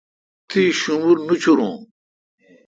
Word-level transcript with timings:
تی 0.49 0.61
ݭومر 0.79 1.17
نوچورون۔ 1.27 1.77